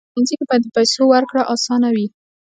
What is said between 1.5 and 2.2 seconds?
اسانه وي.